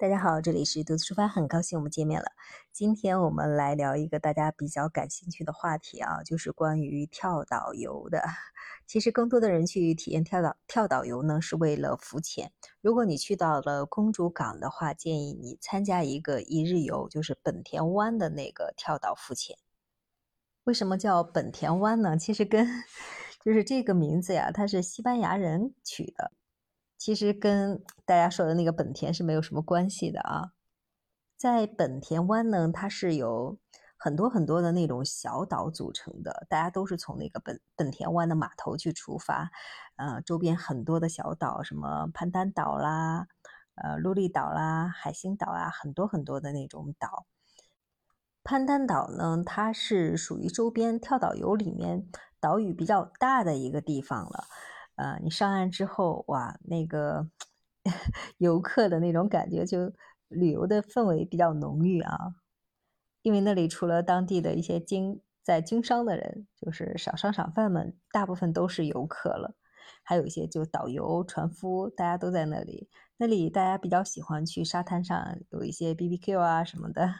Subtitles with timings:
[0.00, 2.30] 大家好，这里是独自出发，很高兴我们见面了。
[2.72, 8.22] 今天我们来聊一个大家比较感兴趣的话题啊，就是关于跳岛游的。
[8.86, 12.52] 其实更多的人去体验跳岛跳岛游呢，是为了浮潜。
[12.80, 19.58] 如果你去到了公主港的话，建议你参加一个一日游，就是本田湾的那个跳岛浮潜。
[20.62, 22.16] 为什么叫本田湾呢？
[22.16, 22.64] 其实跟
[23.44, 26.30] 就是这个名字呀，它是西班牙人取的。
[26.98, 30.52] 其实跟大家说的那个本田是没有什么关系的啊。
[31.36, 33.56] 在本田湾呢，它是由
[33.96, 39.52] 很多很多的那种小岛组成的，大家都是从那个本本田湾的码头去出发，
[39.94, 43.28] 呃，周边很多的小岛，什么潘丹岛啦，
[43.76, 47.26] 呃，鹿利岛啦，海星岛啊，很多很多的那种岛。
[48.42, 52.08] 潘丹岛呢，它是属于周边跳岛游里面
[52.40, 54.48] 岛屿比较大的一个地方了。
[54.98, 57.28] 呃，你上岸之后，哇，那个
[58.38, 59.92] 游客的那种感觉，就
[60.26, 62.34] 旅游的氛围比较浓郁啊。
[63.22, 69.54] 因为那里除了当地的一些经在经商的人，就是小商小贩们，大部分都是游客了。
[70.02, 72.88] 还有一些就导游、船夫，大家都在那里。
[73.18, 77.14] 那里大家比较喜欢去沙滩上有一些 BBQ 啊什么的，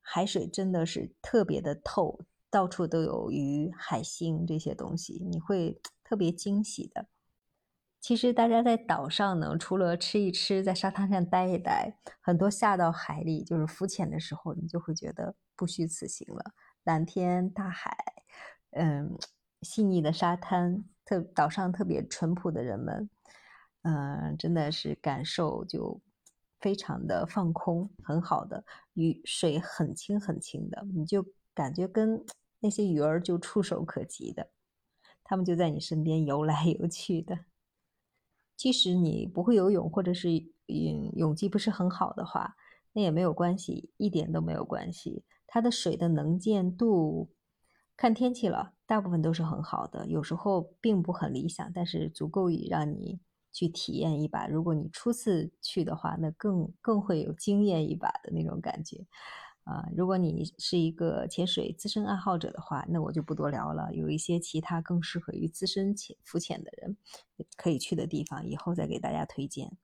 [0.00, 2.18] 海水真的是特别的透，
[2.50, 5.80] 到处都有鱼、海星这些东西，你会。
[6.12, 7.06] 特别惊喜的。
[7.98, 16.52] 其实大家在岛上呢，除了吃一吃，在沙滩上待一待，很多下到海里就是浮潜的时候，你就会觉得不虚此行了。
[16.82, 17.96] 蓝天大海，
[18.72, 19.16] 嗯，
[19.62, 23.08] 细腻的沙滩，特岛上特别淳朴的人们，
[23.84, 25.98] 嗯，真的是感受就
[26.60, 31.24] 非常的放空，很好的，鱼水很清很清的，你就
[31.54, 32.22] 感觉跟
[32.60, 34.50] 那些鱼儿就触手可及的。
[35.24, 37.40] 他们就在你身边游来游去的。
[38.56, 40.28] 即使你不会游泳，或者是
[40.68, 42.54] 嗯泳技不是很好的话，
[42.92, 45.24] 那也没有关系，一点都没有关系。
[45.46, 47.30] 它的水的能见度，
[47.96, 50.06] 看天气了，大部分都是很好的。
[50.06, 54.46] 有时候并不很理想，但是足够以让你去体验一把。
[54.46, 59.06] 如果你初次去的话，那更更会有惊艳一把的那种感觉。
[59.64, 63.94] 啊，如果你是一个潜水资深爱好者的话，那我就不多聊了。
[63.94, 66.96] 有一些其他更适合于资深潜浮潜的人
[67.56, 69.76] 可以去的地方，以后再给大家推荐。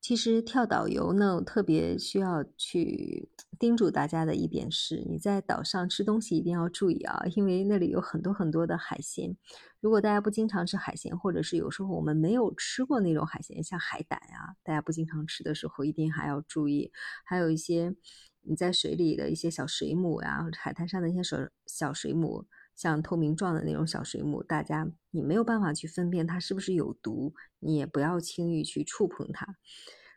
[0.00, 9.36] 其实跳岛游呢，特别需要去叮嘱大家的一点是，你在岛上吃东西一定要注意啊，因为那里有很多很多的海鲜。
[9.80, 16.90] 如果大家不经常吃海鲜，或者是有时候我们没有吃过那种海鲜，像海胆呀，大家不经常吃的时候，一定还要注意。
[17.24, 17.94] 还有一些。
[18.42, 21.36] 你在水里的一些小水母呀，海滩上的一些小
[21.66, 22.44] 小水母，
[22.74, 29.56] 像透明状的那种小水母，大家你没有办法去分辨它是不是有毒，你也不要轻易去触碰它。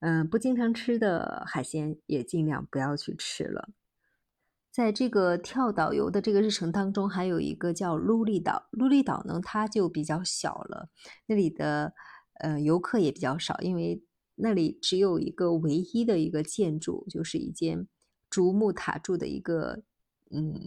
[0.00, 3.70] 嗯，不经常吃的海鲜也尽量不要去吃了。
[4.70, 10.90] 在这个跳岛游的这个日程当中，还有一个叫鹿利岛，鹿利岛呢它就比较小了，
[11.26, 11.94] 那里的
[12.40, 14.02] 呃游客也比较少，因为
[14.34, 17.88] 那里只有一个唯一的一个建筑，就是一间。
[18.36, 19.82] 竹木塔住的一个
[20.30, 20.60] 嗯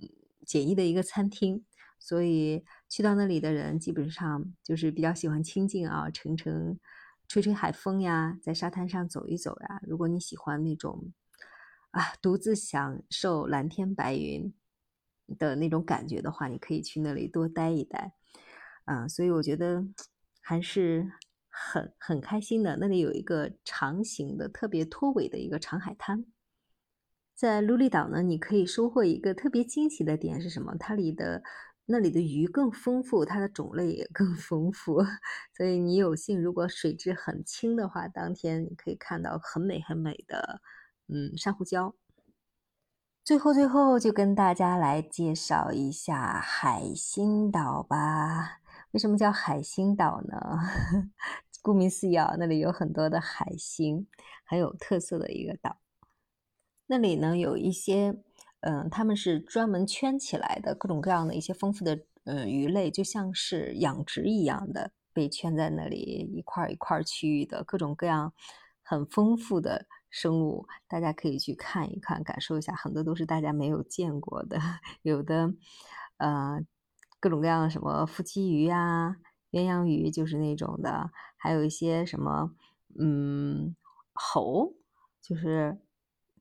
[0.44, 1.64] 简易的一个餐厅，
[2.00, 6.80] 所以去到那里的人基本上就是比较喜欢清静啊，乘乘
[7.28, 9.80] 吹吹海风呀，在沙滩上走一走呀。
[9.84, 11.14] 如果你喜欢那种
[11.92, 14.52] 啊独自享受蓝天白云
[15.38, 18.14] 的那种感觉的话，你可以去那里多待一待
[18.86, 19.08] 啊。
[19.08, 19.86] 所以我觉得
[20.42, 21.08] 还是
[21.50, 22.78] 很很开心的。
[22.78, 26.26] 那里有一个长形的、特别拖尾的一个长海滩。
[27.40, 30.76] 在鹿利岛呢，你可以收获一个特别惊喜的点是什么？
[30.78, 31.42] 它里的
[31.86, 35.02] 那里的鱼更丰富，它的种类也更丰富。
[35.56, 40.60] 所以你有幸，如果水质很清的话，当天你可以看到很美很美的
[41.08, 41.94] 嗯珊瑚礁。
[43.24, 48.60] 最后最后就跟大家来介绍一下海星岛吧。
[48.92, 50.60] 为什么叫海星岛呢？
[51.64, 54.06] 顾名思义啊，那里有很多的海星，
[54.44, 55.78] 很有特色的一个岛。
[56.92, 58.16] 那里呢有一些，
[58.62, 66.00] 嗯，他们是专门圈起来的各种各样的一些丰富的，呃，鱼类，就像是养殖一样的，被圈在那里
[66.34, 68.34] 一块一块区域的各种各样
[68.82, 74.58] 很丰富的生物，大家可以去看一看，感受一下，很多都是大家没有见过的，
[75.04, 75.54] 有的，
[76.18, 76.60] 呃，
[77.20, 79.18] 各种各样的什么夫妻鱼呀、
[79.52, 82.56] 鸳鸯鱼，就是那种的，还有一些什么，
[83.00, 83.76] 嗯，
[84.12, 84.74] 猴，
[85.22, 85.78] 就是。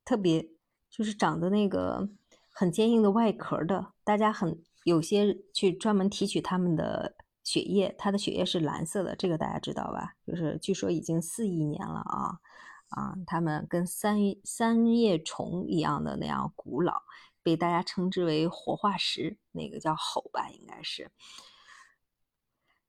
[0.09, 0.49] 特别
[0.89, 2.09] 就是长的那个
[2.51, 7.15] 很坚硬的外壳的，大家很有些去专门提取它们的
[7.45, 10.15] 血液，它的血液是蓝色的，这个大家知道吧？
[10.27, 12.41] 就是据说已经四亿年了啊，
[12.89, 17.03] 啊，他们跟三三叶虫一样的那样古老，
[17.43, 19.37] 被大家称之为活化石。
[19.53, 21.11] 那个叫吼吧，应该是。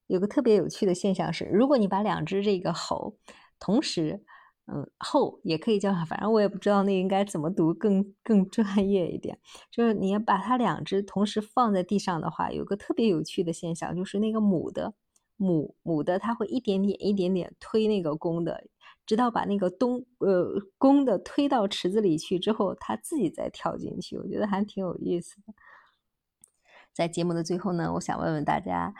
[0.07, 3.17] 有个特别有趣的现象是，如果你把两只这个猴
[3.59, 4.23] 同时，
[4.71, 9.39] 嗯，后也可以叫，反正我也不知道那应该怎么读，更更专业一点。
[9.71, 14.93] 就是你要把它两只同时放在地上的话，有个特别有趣的现象，就是那个母的
[15.37, 18.67] 母母的，它会一点点一点点推那个公的。
[19.05, 25.53] 直到把那个东呃公的推到池子里去之后，它自己再跳进去，我觉得还挺有意思的。
[26.93, 28.93] 在节目的最后呢，我想问问大家，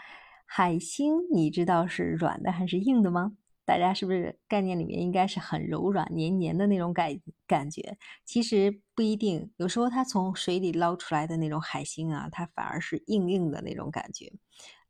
[0.47, 3.33] 海星你知道是软的还是硬的吗？
[3.69, 7.99] 大家是不是概念里面应该是很柔软、黏黏的那种感感觉？
[8.25, 14.33] 其实不一定，有时候它从水里捞出来的那种海星啊，它反而是硬硬的那种感觉。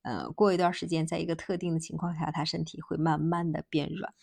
[0.04, 4.14] 呃，过一段时间，在一个特定的情况下，它身体会慢慢的变软。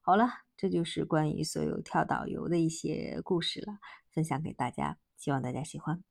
[0.00, 3.80] 好了，这就是关于所有跳岛游的一些故事了，
[4.10, 6.09] 分享给大家，希望大家喜欢。